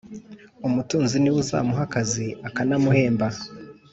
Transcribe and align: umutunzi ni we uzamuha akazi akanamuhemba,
umutunzi 0.67 1.15
ni 1.19 1.29
we 1.33 1.37
uzamuha 1.41 1.83
akazi 1.87 2.27
akanamuhemba, 2.47 3.27